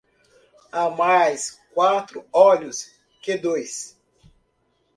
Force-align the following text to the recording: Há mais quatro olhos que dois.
Há 0.71 0.89
mais 0.89 1.59
quatro 1.75 2.25
olhos 2.33 2.91
que 3.21 3.37
dois. 3.37 3.95